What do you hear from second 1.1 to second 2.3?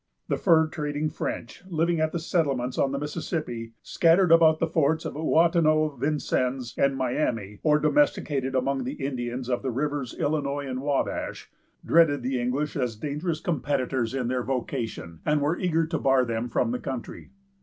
French, living at the